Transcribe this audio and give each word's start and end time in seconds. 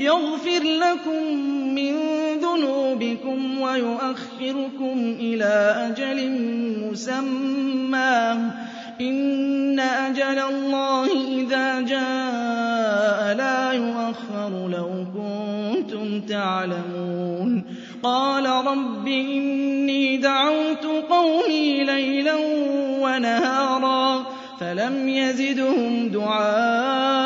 يَغْفِرْ 0.00 0.62
لَكُم 0.62 1.34
مِّن 1.74 1.92
ذُنُوبِكُمْ 2.40 3.60
وَيُؤَخِّرْكُمْ 3.60 5.16
إِلَىٰ 5.20 5.74
أَجَلٍ 5.88 6.30
مُّسَمًّى 6.90 8.36
ۚ. 8.50 8.76
إِنَّ 9.00 9.80
أَجَلَ 9.80 10.38
اللَّهِ 10.38 11.06
إِذَا 11.40 11.80
جَاءَ 11.80 13.34
لَا 13.36 13.72
يُؤَخَّرُ 13.72 14.68
ۖ 14.68 14.72
لَوْ 14.72 14.90
كُنتُمْ 15.14 16.20
تَعْلَمُونَ. 16.20 17.64
قَالَ 18.02 18.46
رَبِّ 18.46 19.06
إِنِّي 19.08 20.16
دَعَوْتُ 20.16 20.86
قَوْمِي 21.10 21.84
لَيْلًا 21.84 22.34
وَنَهَارًا 23.00 24.26
فَلَمْ 24.60 25.08
يَزِدْهُمْ 25.08 26.08
دُعَائِي 26.08 27.25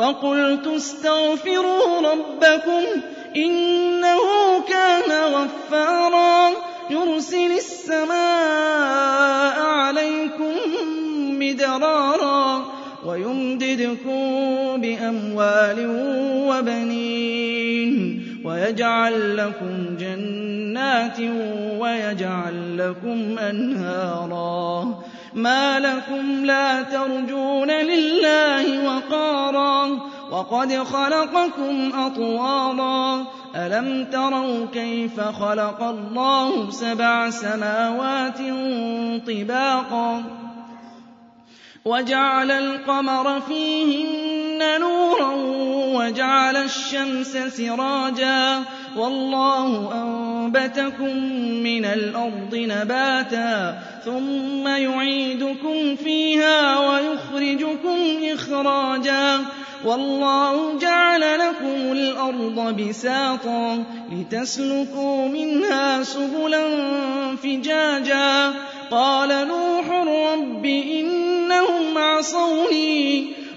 فَقُلْتُ 0.00 0.66
اسْتَغْفِرُوا 0.66 2.00
رَبَّكُمْ 2.12 2.84
إِنَّهُ 3.36 4.20
كَانَ 4.68 5.10
غَفَّارًا 5.34 6.50
يُرْسِلِ 6.90 7.52
السَّمَاءَ 7.56 8.16
عَلَيْكُم 9.60 10.54
مِّدْرَارًا 11.38 12.64
وَيُمْدِدْكُم 13.06 14.20
بِأَمْوَالٍ 14.80 15.78
وَبَنِينَ 16.48 17.92
وَيَجْعَل 18.44 19.36
لَّكُمْ 19.36 19.96
جَنَّاتٍ 20.00 21.20
وَيَجْعَل 21.78 22.78
لَّكُمْ 22.78 23.38
أَنْهَارًا 23.38 24.98
مَا 25.34 25.80
لَكُمْ 25.80 26.44
لَا 26.44 26.82
تَرْجُونَ 26.82 27.70
لِلَّهِ 27.70 28.86
وَقَارًا 28.88 29.86
وَقَدْ 30.32 30.72
خَلَقَكُمْ 30.74 31.92
أَطْوَارًا 31.94 33.24
أَلَمْ 33.56 34.04
تَرَوْا 34.12 34.66
كَيْفَ 34.72 35.20
خَلَقَ 35.20 35.82
اللَّهُ 35.82 36.70
سَبْعَ 36.70 37.30
سَمَاوَاتٍ 37.30 38.38
طِبَاقًا 39.26 40.22
وَجَعَلَ 41.84 42.50
الْقَمَرَ 42.50 43.40
فِيهِنَّ 43.40 44.29
نُورًا 44.62 45.32
وَجَعَلَ 45.98 46.56
الشَّمْسَ 46.56 47.36
سِرَاجًا 47.56 48.60
وَاللَّهُ 48.96 49.92
أَنبَتَكُم 49.94 51.16
مِّنَ 51.62 51.84
الْأَرْضِ 51.84 52.54
نَبَاتًا 52.54 53.78
ثُمَّ 54.04 54.68
يُعِيدُكُمْ 54.68 55.96
فِيهَا 56.04 56.78
وَيُخْرِجُكُمْ 56.78 57.98
إِخْرَاجًا 58.34 59.38
وَاللَّهُ 59.84 60.78
جَعَلَ 60.78 61.20
لَكُمُ 61.20 61.92
الْأَرْضَ 61.92 62.76
بِسَاطًا 62.76 63.84
لِّتَسْلُكُوا 64.12 65.28
مِنْهَا 65.28 66.02
سُبُلًا 66.02 66.64
فِجَاجًا 67.42 68.52
قَالَ 68.90 69.48
نُوحٌ 69.48 69.86
رَّبِّ 69.90 70.64
إِنَّهُمْ 70.66 71.98
عَصَوْنِي 71.98 73.40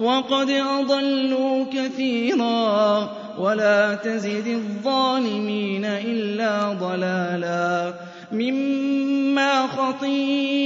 وَقَدْ 0.00 0.50
أَضَلُّوا 0.50 1.64
كَثِيرًا 1.72 3.08
وَلَا 3.38 3.94
تَزِدِ 3.94 4.46
الظَّالِمِينَ 4.46 5.84
إِلَّا 5.84 6.72
ضَلَالًا 6.80 7.94
مِّمَّا 8.32 9.66
خَطِيئَاتِهِمْ 9.66 10.62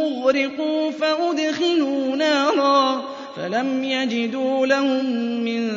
أُغْرِقُوا 0.00 0.90
فَأُدْخِلُوا 0.90 2.16
نَارًا 2.16 3.02
فَلَمْ 3.36 3.84
يَجِدُوا 3.84 4.66
لَهُم 4.66 5.04
مِّن 5.44 5.68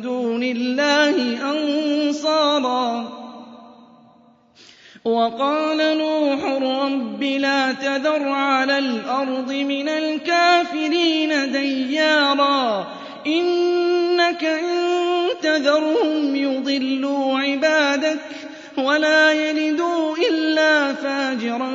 دُونِ 0.00 0.42
اللَّهِ 0.42 1.16
أَنصَارًا 1.52 3.21
وَقَالَ 5.04 5.98
نُوحٌ 5.98 6.44
رَّبِّ 6.62 7.22
لَا 7.22 7.72
تَذَرْ 7.72 8.22
عَلَى 8.28 8.78
الْأَرْضِ 8.78 9.52
مِنَ 9.52 9.88
الْكَافِرِينَ 9.88 11.52
دَيَّارًا 11.52 12.86
إِنَّكَ 13.26 14.44
إِن 14.44 14.74
تَذَرْهُمْ 15.42 16.36
يُضِلُّوا 16.36 17.38
عِبَادَكَ 17.38 18.18
وَلَا 18.78 19.32
يَلِدُوا 19.32 20.16
إِلَّا 20.30 20.92
فَاجِرًا 20.92 21.74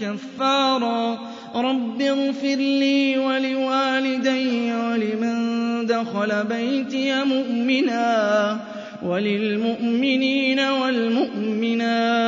كَفَّارًا 0.00 1.18
رَّبِّ 1.56 2.02
اغْفِرْ 2.02 2.56
لِي 2.60 3.18
وَلِوَالِدَيَّ 3.18 4.72
وَلِمَن 4.72 5.36
دَخَلَ 5.86 6.44
بَيْتِيَ 6.44 7.24
مُؤْمِنًا 7.24 8.56
وَلِلْمُؤْمِنِينَ 9.02 10.60
وَالْمُؤْمِنَاتِ 10.60 12.27